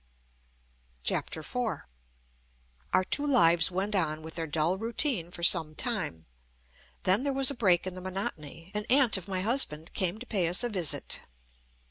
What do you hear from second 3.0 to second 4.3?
two lives went on